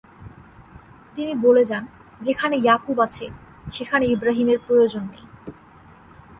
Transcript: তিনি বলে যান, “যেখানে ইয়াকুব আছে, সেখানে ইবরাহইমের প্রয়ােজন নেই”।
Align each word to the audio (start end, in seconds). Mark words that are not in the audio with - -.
তিনি 1.15 1.33
বলে 1.35 1.63
যান, 1.65 1.83
“যেখানে 2.21 2.55
ইয়াকুব 2.57 2.97
আছে, 2.99 3.25
সেখানে 3.71 4.05
ইবরাহইমের 4.05 4.59
প্রয়ােজন 4.67 5.03
নেই”। 5.11 5.25